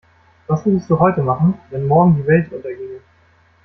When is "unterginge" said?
2.51-3.01